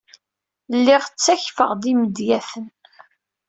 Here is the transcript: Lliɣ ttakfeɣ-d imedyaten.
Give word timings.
Lliɣ 0.77 1.03
ttakfeɣ-d 1.07 1.83
imedyaten. 1.91 2.65